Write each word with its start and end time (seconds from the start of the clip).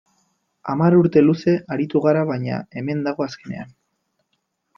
Hamar 0.71 0.95
urte 0.99 1.21
luze 1.25 1.53
aritu 1.75 2.01
g 2.07 2.09
ara, 2.13 2.25
baina 2.31 2.57
hemen 2.83 3.05
dago 3.11 3.27
azkenean. 3.27 3.71